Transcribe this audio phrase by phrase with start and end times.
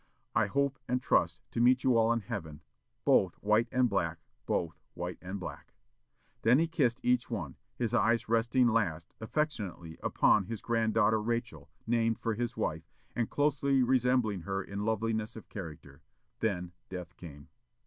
[0.33, 2.63] I hope and trust to meet you all in Heaven,
[3.05, 5.75] both white and black both white and black."
[6.41, 12.17] Then he kissed each one, his eyes resting last, affectionately, upon his granddaughter Rachel, named
[12.17, 16.01] for his wife, and closely resembling her in loveliness of character;
[16.39, 17.49] then death came.